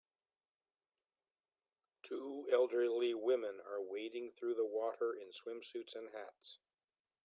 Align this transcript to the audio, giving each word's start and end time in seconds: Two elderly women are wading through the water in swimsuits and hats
Two 2.01 2.47
elderly 2.51 3.13
women 3.13 3.59
are 3.63 3.79
wading 3.83 4.31
through 4.31 4.55
the 4.55 4.65
water 4.65 5.13
in 5.13 5.27
swimsuits 5.29 5.93
and 5.95 6.09
hats 6.11 6.57